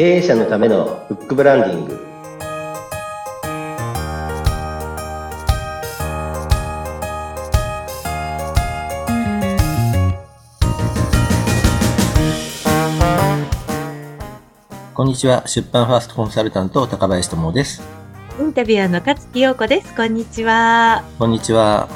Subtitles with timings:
[0.00, 2.00] 経営者のためのフックブランディング。
[14.94, 15.46] こんにちは。
[15.46, 17.82] 出版ファーストコンサルタント高林智です。
[18.40, 19.94] インタビュアーの勝木陽子です。
[19.94, 21.04] こんにちは。
[21.18, 21.90] こんにちは。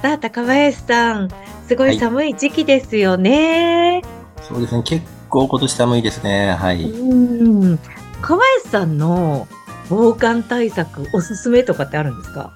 [0.00, 1.28] さあ高林さん。
[1.68, 4.00] すごい寒い時期ですよね、
[4.36, 4.82] はい、そうですね。
[4.84, 6.52] 結構今年寒いですね。
[6.52, 6.84] はい。
[6.84, 7.78] うん。
[8.20, 9.48] 河林さんの
[9.88, 12.52] 防寒対策、おすすめとかってあるんですか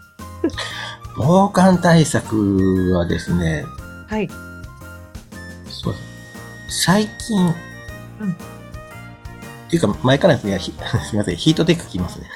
[1.17, 3.65] 防寒対策はですね。
[4.07, 4.29] はい。
[5.69, 5.95] そう
[6.69, 7.55] 最近、
[8.21, 8.31] うん。
[8.31, 8.35] っ
[9.71, 10.71] ていうか、前からですね、す
[11.13, 12.27] みません、ヒートテック着ますね。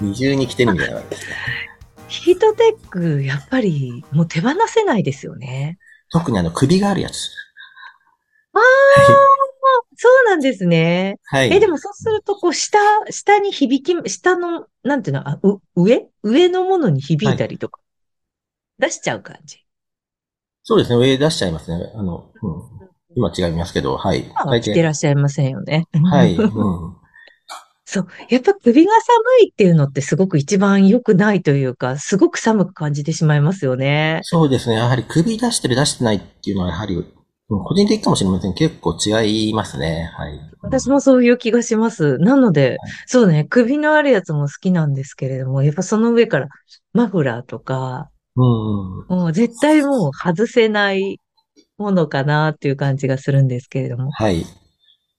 [0.00, 1.36] 二重に着てるみたいな感じですね。
[2.06, 5.78] ヒートテック、やっぱり、もう手放せないですよね。
[6.10, 7.30] 特にあの、首があるやつ。
[8.54, 8.62] ああ、
[9.96, 11.18] そうなんですね。
[11.24, 11.52] はい。
[11.52, 12.78] え、でもそうすると、こう、下、
[13.10, 16.08] 下に響き、下の、なんていうの、あ、う、上？
[16.22, 17.80] 上のものに響いたりとか、
[18.78, 19.64] 出しちゃう感じ。
[20.62, 21.92] そうですね、上出しちゃいますね。
[21.94, 22.84] あの、うん。
[23.16, 24.24] 今違いますけど、はい。
[24.44, 25.86] 今着てらっしゃいませんよね。
[26.10, 26.34] はい。
[26.34, 26.96] うん。
[27.84, 28.08] そう。
[28.30, 34.20] やっぱ首が寒いっていうのってすごく一番良くないというか、すごく寒く感じてしまいますよね。
[34.22, 34.76] そうですね。
[34.76, 36.96] やはり首出してる出してないっていうのはやはり
[37.48, 38.54] 個人的かもしれません。
[38.54, 40.10] 結構違いますね。
[40.16, 40.40] はい。
[40.62, 42.18] 私もそういう気がします。
[42.18, 46.48] なので、はい、そうね、首のあるやつも好きなんですけれども、やっぱその上から
[46.92, 48.44] マフラーとか、うん、
[49.08, 51.20] もう絶対もう外せない
[51.76, 54.10] ものかなっていう感じがするんですけれども。
[54.10, 54.44] はい。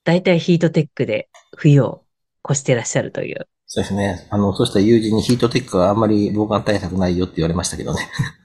[0.03, 2.03] 大体ヒートテックで冬を
[2.48, 3.48] 越してらっしゃるという。
[3.67, 4.27] そうですね。
[4.30, 7.99] あの、そうした友人にヒートテックはあんまり防寒対策ないよって言われましたけどね。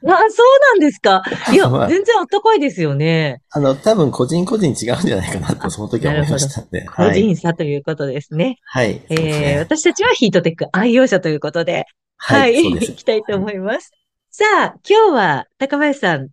[0.06, 1.22] あ、そうなんですか？
[1.52, 3.42] いや、まあ、全然あったかいですよね。
[3.50, 6.86] あの、多分個人個人違うんじゃないかなと、その時は思いましたんで。
[6.86, 8.56] 個人差ということですね。
[8.64, 9.02] はい。
[9.10, 11.84] えー、私たちはヒートテック愛用者ということで、
[12.16, 13.90] はい、はい、行きたいと思います。
[14.30, 16.28] さあ、今日は高林さん、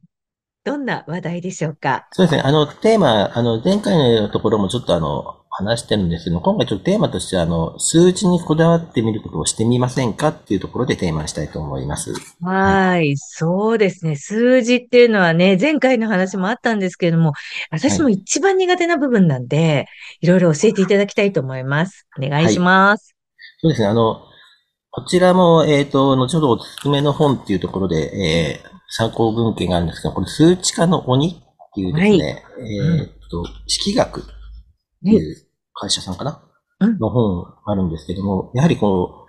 [0.63, 2.07] どんな話題でしょうか？
[2.11, 2.41] そうですね。
[2.41, 12.13] あの、テーマ、あの、前回のところもちょっとあの、話してるんですけど、今回ちょっとテーマとしては、あの、数字にこだわってみることをしてみませんかっていうところでテーマにしたいと思います。
[12.41, 13.17] はい。
[13.17, 14.15] そうですね。
[14.17, 17.33] 数字っていうのはね、前回の話もあったんですけれども、
[17.71, 19.87] 私も一番苦手な部分なんで、はい、
[20.21, 22.07] いろいろ教えていただきたいと思います。
[22.19, 23.15] お願いします。
[23.61, 23.87] はい、そうですね。
[23.87, 24.21] あの、
[24.91, 35.46] こちらも、えっ、ー、と、後ほどおすすめの本っていうところで、えー、参考文献があるんですが、これ数値化の鬼っていうですね、はい、えっ、と、式学っていう
[35.79, 36.41] 会社さんかな、
[36.79, 39.27] うん、の本あるんですけども、やはりこう、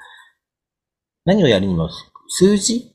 [1.25, 1.91] 何をやるにも、
[2.29, 2.95] 数字、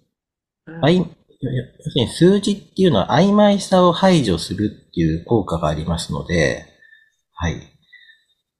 [0.66, 6.66] うん、要するに数字っていうのは曖昧さを排除するっていう効果がありますので、
[7.34, 7.62] はい。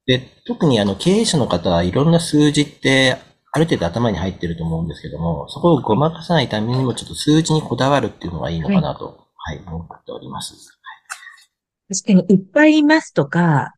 [0.06, 3.16] で、特にあの経営者の方はいろんな数字って
[3.52, 9.06] ある程度頭に入ってると思うんですけども、そこをごまかさないためにもちょっと数字にこだわるっていうのがいいのかなと、
[9.36, 10.54] はい、はい、思っております。
[11.88, 13.74] 確かにいっぱいいますとか、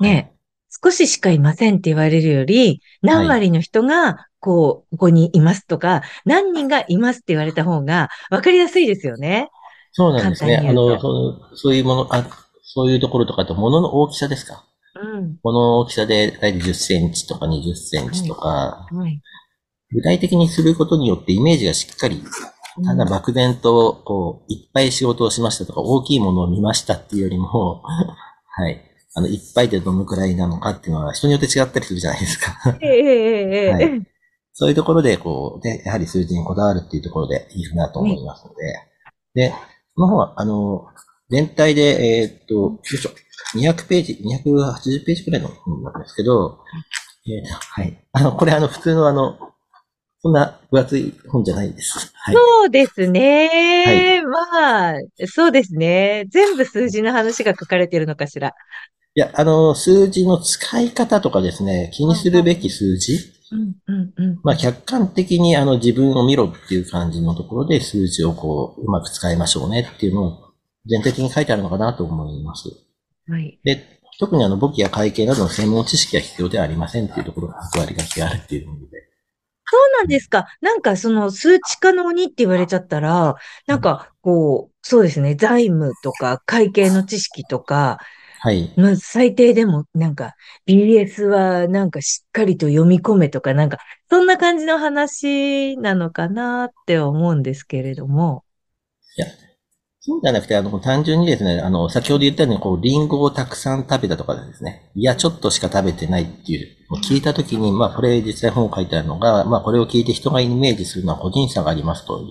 [0.00, 0.35] ね、
[0.82, 9.48] 少ししかいませんって言われるより、何割の人が、こう、ここにいますとか、何人がいますって言われた方が分かりやすいですよね。
[9.92, 10.58] そうなんですね。
[10.58, 12.28] あのそ、そういうもの、あ、
[12.62, 14.64] そういうところとかと、物の大きさですか？
[14.94, 15.36] うん。
[15.42, 19.20] この大きさで、だいたい10センチとか20センチとか、はいはい、
[19.92, 22.22] 具体的にすることによってイメージがしっかり、
[22.84, 28.82] ただ漠然と、こう、いっぱい仕事をしましたとか、大きいものを見ましたっていうよりも、はい。
[29.16, 32.78] あの、いっぱいでどのくらいなのかっていうのは人によって違ったりするじゃないですか。
[32.82, 34.02] えええはい。
[34.52, 39.48] そういうところで、こう、ね、やはり数字にこだわるっていうところでいいかなと思いますので。
[39.48, 39.54] で、
[39.94, 40.86] この本は、あの、
[41.30, 43.10] 全体で、えー、っと、よいしょ、
[43.58, 46.60] 200ページ、280ページくらいの本なんですけど、
[47.26, 47.98] えー、はい。
[48.12, 49.38] あの、これあの、普通のあの、
[50.20, 52.12] そんな分厚い本じゃないです。
[52.14, 53.84] はい、そうですね。
[53.86, 54.94] はい、まあ、
[55.26, 56.26] そうですね。
[56.28, 58.54] 全部数字の話が書かれているのかしら。
[59.16, 63.18] いや、あの、数字の使い方とかですね、気にするべき数字。
[63.50, 70.52] うんうんうん、まあ、客観的にあの自分を見ろっていう感じのところで数字をこう、うまく使いましょうねっていうのを
[70.84, 72.68] 全体的に書いてあるのかなと思います。
[73.26, 73.58] はい。
[73.64, 79.06] で、特にあの簿記や会計などの専門知識が必要ではありませんっていうところが役割があるっていう意味で。
[79.64, 80.46] そうなんですか。
[80.60, 83.36] なんかその数値化の鬼って言われちゃったら、
[83.66, 87.98] なんかこう、そうですね、財務とか会計の知識とか、
[88.46, 88.72] はい。
[88.76, 93.78] まあ、最低でも、なんか、BS はなんかしっかりと読み込めとか、なんか、
[94.08, 98.44] そんな感じの話なのかなって思うんですけれども。
[99.18, 99.26] いや、
[99.98, 106.68] そうじゃなくて、あの、単純にですね、あの、先ほど言ったように、こう、リンゴをたくさん食べたとかですね、いや、ちょっとしか食べてないっていう、
[107.04, 112.30] 聞いたときに、まあ、これ実際本書いてあるのが、まあ、これを聞いて人がイメージするのは個人差がありますと言っ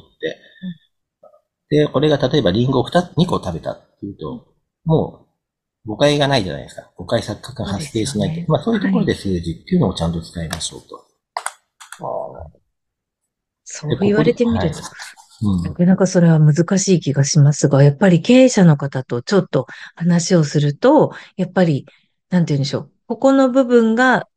[1.70, 4.54] て、で、これが例えばリンゴを2、2個食べたっていうと、
[4.86, 5.25] もう、
[5.86, 6.92] 誤解がないじゃないですか。
[6.96, 8.36] 誤解錯覚が発生しないと。
[8.42, 11.06] ね、まあ、そういうところで数字っていうのをちゃんと使いましょうと。
[13.64, 14.82] そう言われてみると、
[15.64, 21.86] なかなかそれは難しい気がしますが、やっぱり経営者の方とちょっと話をすると、やっぱり、
[22.30, 22.92] なんて言うんでしょう。
[23.08, 24.28] ここの部分が、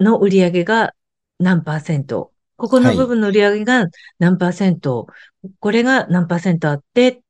[0.00, 0.92] の売り上げが
[1.38, 2.32] 何パーセント。
[2.56, 3.86] ここの部分の売り上げが
[4.18, 5.04] 何パーセント。
[5.04, 5.14] は
[5.48, 7.22] い、これが何パーセントあって、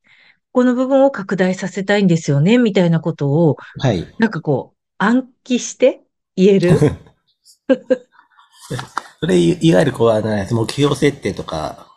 [0.54, 4.06] この部分を拡大させたいんですよね、みたいなことを、はい。
[4.20, 6.02] なんかこう、暗記して
[6.36, 6.78] 言える？
[9.18, 11.88] それ、いわゆるこう、あの、目標設定とか、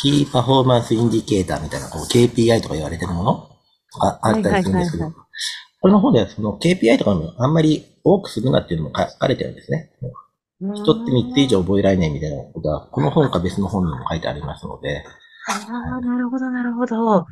[0.00, 3.50] key performance indicator みたいな、こう KPI とか言われてるもの？
[4.00, 5.10] ああったりするんですけど、
[5.82, 9.90] これの方ではその KPI とかもあんまり多くするなっていうのも書かれてるんですね。
[10.74, 15.04] 人って3つ以上覚えられないみたいなことは、この本か別の本にも書いてありますので。
[15.48, 17.26] ああ、なるほど、なるほど。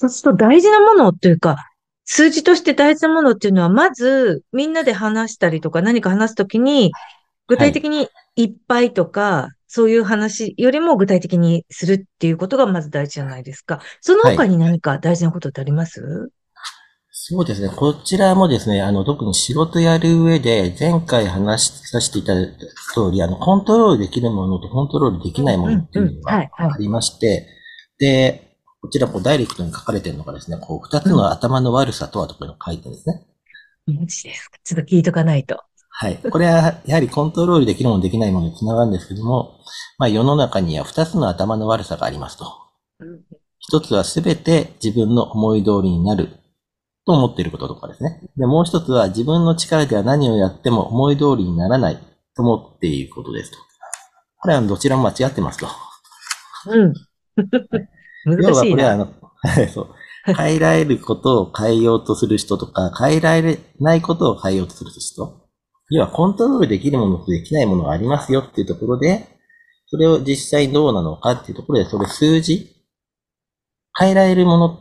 [0.00, 1.58] そうすると大事なものというか、
[2.06, 6.90] 数字として大事なものっていうのは、まずみんなで話したりとか何か話すときに、
[7.48, 13.82] 具体的にいっぱいとか、そういう話よりも具体的にするっていうことがまず大事じゃないですか。
[14.00, 16.30] その他に何か大事なことってあります、はい、
[17.10, 17.68] そうですね。
[17.68, 22.64] こちらもですね、あの、特に仕事やる上で、前回話させていただいた
[22.94, 27.46] 通り、あの、コントロールできるものとコントロールできないものっていうのがありまして、
[27.98, 28.49] で、
[28.82, 33.26] こちら、こう、ダイレクトに書かれてるのがですね、こう、二つの頭の悪さとはとかいうの書いてるんですね。
[33.86, 34.58] マジですか？
[34.64, 35.60] ちょっと聞いとかないと。
[35.90, 36.16] はい。
[36.16, 39.58] これは、やはりコントロールできるものできないものにつながるんですけども、
[39.98, 42.46] まあ世の中には二つの頭の悪さがありますと。
[43.58, 46.28] 一つはすべて自分の思い通りになる
[47.04, 48.22] と思っていることとかですね。
[48.36, 51.96] で、もう一つは自分の力では何をやっても思い通りにならない
[52.34, 53.58] と思っていることですと。
[54.38, 55.66] これはどちらも間違ってますと。
[56.68, 56.94] うん。
[58.26, 59.14] 要はこれはあの、
[59.72, 59.88] そう。
[60.36, 65.40] 変えられることを変えようとする人とか、変えられないことを変えようとする人。
[65.90, 69.26] 要はコントロールできるものとできないものがありますよっていうところで、
[69.86, 72.70] それを実際どうなのかっていうところで、それ数字
[73.98, 74.78] 変えられるものっ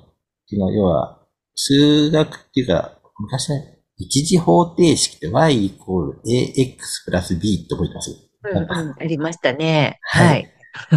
[0.48, 1.20] ていうのは、要は、
[1.56, 8.12] 数学っていうか、昔ね、一次方程式って y イコール ax プラス b って覚えてます？
[8.42, 10.00] うんうん、ありましたね。
[10.04, 10.50] はい。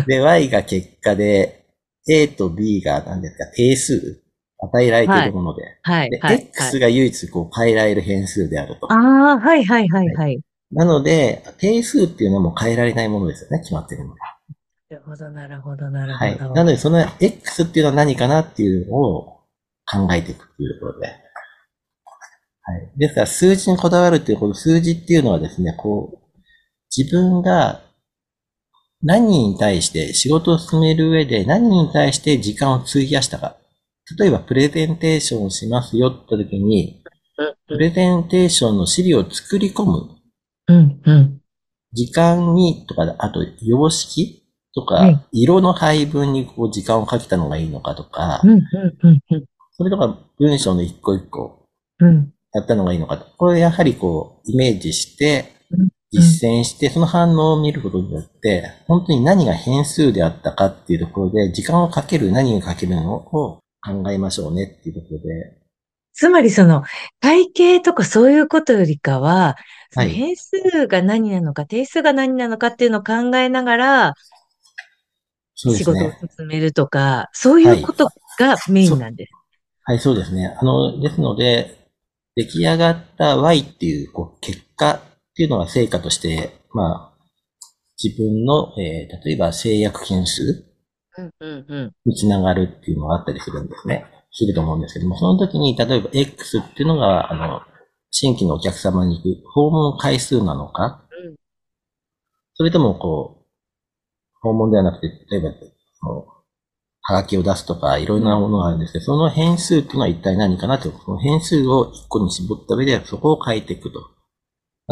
[0.07, 1.62] で、y が結果で、
[2.09, 4.23] a と b が何ですか、定数
[4.59, 5.63] 与えられているもので。
[5.83, 6.11] はい。
[6.11, 8.93] で、はい、X が唯一こう変えられる変数であると。
[8.93, 10.41] ああ、はいはいはいはい。
[10.73, 14.17] なので、定数っていうのも変えられないものですよね、決まってるのが。
[14.91, 16.25] なるほど、なるほど、なるほど。
[16.25, 16.55] はい。
[16.55, 19.41] なので、その X っていうのは何かなっていうのを
[19.91, 21.07] 考えていくっていうところで。
[22.65, 22.93] はい。
[22.97, 26.19] ですから、数字にこだわるっていう、この数字っていうのはですね、こう、
[26.97, 27.83] 自分が
[29.03, 33.57] 何に対して仕事を進める上で何に対して時間を費やしたか。
[34.19, 37.03] 例えばプレゼンテーションをしますよって時に、
[37.67, 40.09] プレゼンテーションの資料を作り込む。
[40.69, 41.41] うんうん、
[41.93, 44.45] 時間に、とか、あと、様式
[44.75, 48.43] とか、色の配分にこう時間をかけたのがいいのかとか、
[49.73, 51.67] それとか文章の一個一個、
[52.53, 53.27] やったのがいいのかと。
[53.37, 55.52] これやはりこう、イメージして、
[56.13, 65.57] 実践して、その反応を見ることによって、本当に何が変数であったかっていうところで、時間をかける、何をかけるのを考えましょうねっていうところで。
[66.13, 66.85] つまりその、
[67.21, 69.57] 体系とかそういうことよりかは、
[69.95, 74.15] はい、変数が何なのか、定数が何なのかっていうのを考えながら、
[75.55, 75.95] 仕事を
[76.37, 79.33] 進めるとか、そういうことがメインなんです。
[79.85, 80.55] はい、そうですね。
[80.61, 81.79] あの、ですので、
[82.37, 85.01] 出来上がった Y っていうこう結果
[85.33, 87.25] っていうのが成果として、まあ、
[88.03, 90.67] 自分の、えー、例えば制約件数
[92.05, 94.05] につながるっていうのがあったりするんですね。
[94.33, 97.61] すると思うんですけども、その時に、例えば X っていうのが、あの、
[98.11, 101.37] 新規のお客様に行く訪問回数なのか、うん、
[102.55, 103.47] それとも、こう、
[104.41, 105.51] 訪問ではなくて、例えば、
[107.05, 114.01] はがきを出すとか、いろいろなものがあるんですけど、その変数っていうのは一体何かなと、その変数を一個に絞った上で、そこを変えていくと。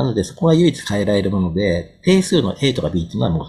[0.00, 3.46] なので、そこは唯一変えられるもので、定数の A とか B っていうのはもう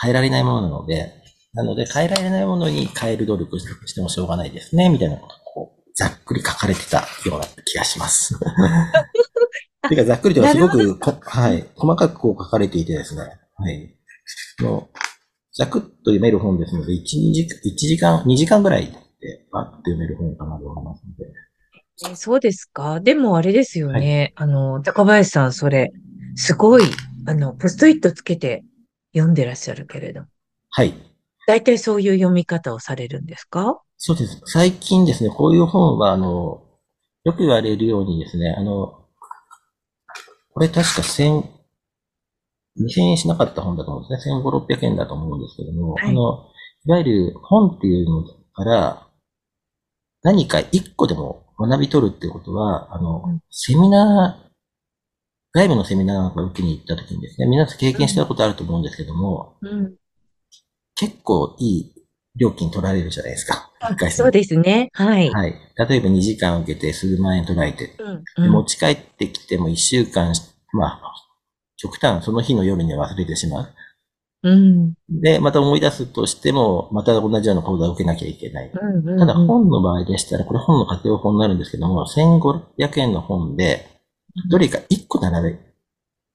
[0.00, 1.12] 変えられないものなので、
[1.52, 8.38] なので、変えられないものに変える努力してもしょうがないですね、みたいなことこう、ざっくり書かれてたような気がします。
[9.88, 13.22] てか、ざっくりとはすごくはい、細かくこう書かれていてですね、
[13.56, 13.96] はい。
[14.60, 14.88] の
[15.52, 21.49] ざくっと読める本ですので、1、2時 ,1 時間、2時間ぐらいて、バッて読める本かなと思いますので。
[22.08, 23.00] えそうですか？
[23.00, 24.32] でもあれですよね。
[24.36, 25.92] あの、高林さん、それ、
[26.36, 26.82] すごい、
[27.26, 28.64] あの、ポストイットつけて
[29.14, 30.22] 読んでらっしゃるけれど。
[30.70, 30.94] はい。
[31.46, 33.80] 大体そういう読み方をされるんですか？
[33.98, 34.40] そうです。
[34.46, 36.62] 最近ですね、こういう本は、あの、
[37.24, 39.04] よく言われるようにですね、あの、
[40.52, 41.44] これ確か千、
[42.78, 44.34] 2000円しなかった本だと思うんですね。
[44.42, 46.46] 1500、600円だと思うんですけども、はいあの、
[46.86, 49.06] いわゆる本っていうのから、
[50.22, 54.50] 何か一個でも学び取るっていうことは、あの、うんセミナー、
[55.52, 59.94] 外部のセミナーなんか受けに行った時にですね、皆さん経験したことあると思うんですけども、うん。
[60.94, 61.92] 結構いい
[62.36, 63.70] 料金取られるじゃないですか。
[64.10, 64.90] そうですね。
[64.92, 65.30] はい。
[65.30, 65.54] はい。
[65.88, 71.00] 例えば2時間受けて数万円取られて、うんでうん持ち帰ってきても1週間し、まあ、
[71.76, 73.74] 極端、その日の夜には忘れてしまう。
[74.42, 74.94] うん。
[75.08, 78.70] で、また思い出すとしても、また同じような講座を受けなきゃいけない。
[78.70, 83.86] うんうんうんただ本の場合でしたら、これ本の活用本になるんですけども、1500円の本で、
[84.48, 85.58] どれか1個並べ、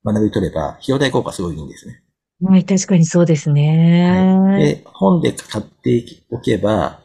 [0.04, 2.04] 学び取れば、費用対効果すごいいいんですね。
[2.44, 4.38] はい、確かにそうですね。
[4.40, 4.64] はい。
[4.64, 7.00] で、本で買っておけば、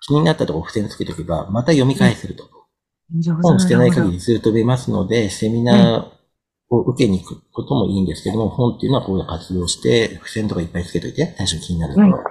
[0.00, 2.44] 気になったところ付箋つけておけば、また読み返せると。
[3.42, 6.15] 本捨てない限りずっと出ますので、セミナー
[6.68, 12.24] を受けに行くこともいいんですけども、本っていうのはこういう活用して、付箋とかいっぱいつけといて、最初に気になるところ。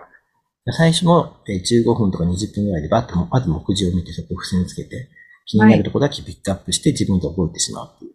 [0.72, 5.10] 最初のえー15分とか20分ぐらいでバッと、まず目次を見てそこを付箋つけて、
[5.46, 8.12] 気になるところだけピックアップして自分で覚えてしまうっていう。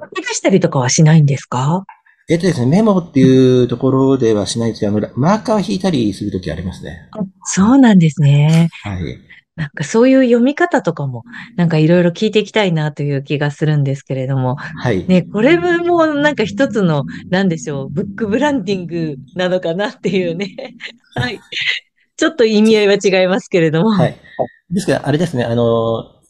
[0.00, 1.84] 書き出したりとかはしないんですか
[2.28, 7.08] えっとですね、メモっていうところではしないですけど、あの、マーカーを引いたりするときありますね。
[7.44, 8.68] そうなんですね。
[8.84, 9.18] はい。
[9.54, 11.24] なんかそういう読み方とかも、
[11.56, 14.56] なんかいろいろ聞いていきたいなという気がするんですけれども。
[14.56, 15.06] はい。
[15.06, 20.56] ね、これもなんか一つの、なんでしょう、ブックブランディングなのかなっていうね。
[21.14, 21.38] はい。
[22.16, 23.90] ちょっと意味合いは違いますけれども。
[23.90, 24.16] はい。
[24.70, 26.22] ですから、あれですね、あの、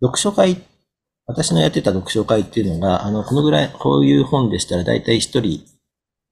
[0.00, 0.62] 読書会、
[1.26, 5.64] 私のやってた読書会っていうのが、あの、このぐらい、こういう本でしたら、だいたい一人、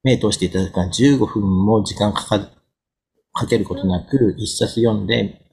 [0.05, 2.47] 目通していただくから15分も時間かかる、
[3.33, 5.46] かけることなく、一冊読んで、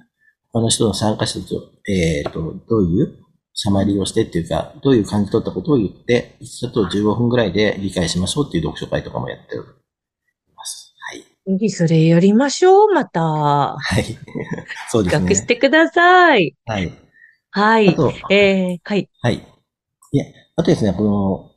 [0.54, 3.18] 他の人の参加者と、えっ、と、どういう
[3.56, 9.58] サマリーをしてっていうか、どういう感じ取ったことを言って、一冊を15分ぐらいで理解しましょうっていう読書会とかもやって
[10.56, 10.94] ます。
[11.48, 11.70] はい。
[11.72, 13.22] それやりましょう、また。
[13.24, 14.04] はい。
[14.92, 15.46] そうです企画しね。
[15.48, 16.56] てください。
[16.66, 16.94] はい。
[17.50, 17.90] はい。
[17.90, 19.10] あと、えー、はい。
[19.22, 19.36] はい。
[20.12, 21.52] いや、あとですね、この、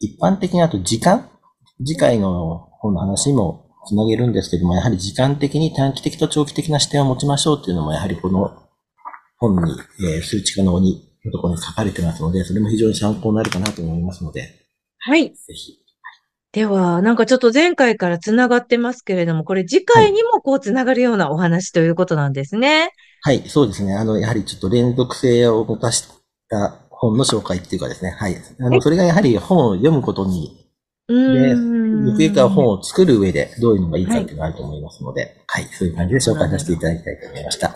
[0.00, 1.28] 一般的にあと時間？
[1.84, 8.56] 次回の本の話にもつなげるんですけども、やはり時間的に短期的と長期的な視点を持ちましょうっていうのも、やはりこの
[9.38, 14.48] 本に、えー数値化の鬼のところに書かれてますので、それも非常に参考になるかなと思いますので、
[14.98, 15.34] はい。
[15.34, 15.78] ぜひ。
[16.52, 22.90] では、なんかちょっと前回からつながってますけれども、これ次回にもこうつながるようなお話ということなんですね。
[23.22, 23.94] はい、そうですね。
[23.94, 26.08] あの、やはりちょっと連続性を持たし
[26.48, 28.36] た本の紹介っていうかですね、はい。
[28.60, 30.64] あの、それがやはり本を読むことに
[31.08, 31.73] うーん。
[32.04, 37.74] ゆくゆくは本を作る上でどういうのがいいかっていうのがあると思いますので、はい、そういう感じで紹介させていただきたいと思いました。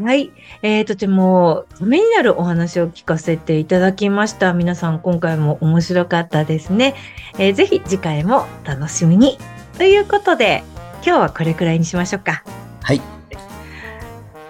[0.00, 0.30] はい。
[0.62, 4.52] えー、とてもためになるお話を聞かせていただきました。
[4.52, 6.94] 皆さん今回も面白かったですね。
[7.38, 9.38] えーぜひ次回も楽しみに。
[9.76, 10.62] ということで、
[11.04, 12.44] 今日はこれくらいにしましょうか。
[12.82, 13.00] はい、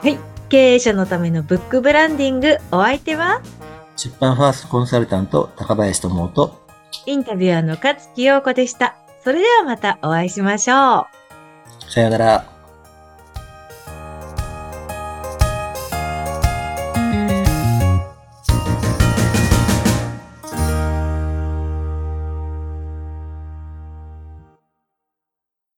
[0.03, 0.19] はい。
[0.49, 3.41] 経営者のためのブックブランディング、お相手は、
[3.97, 6.68] 出版ファーストコンサルタント高林智夫と、
[7.07, 8.97] インタビュアーの勝木陽子でした。
[9.25, 11.07] それではまたお会いしましょ
[11.89, 11.91] う。
[11.91, 12.58] さようなら。